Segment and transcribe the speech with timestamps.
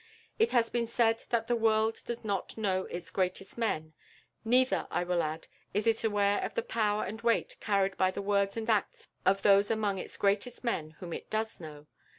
[0.39, 3.93] It has been said that the world does not know its greatest men;
[4.43, 8.23] neither, I will add, is it aware of the power and weight carried by the
[8.23, 11.85] words and the acts of those among its greatest men whom it does know.